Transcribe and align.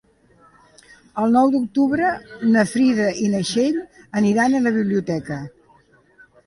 El 1.23 1.35
nou 1.37 1.51
d'octubre 1.57 2.09
na 2.57 2.65
Frida 2.73 3.07
i 3.27 3.31
na 3.35 3.43
Txell 3.51 3.79
aniran 4.23 4.55
a 4.55 4.65
la 4.69 4.75
biblioteca. 4.81 5.41